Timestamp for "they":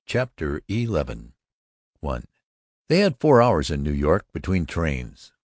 2.89-2.99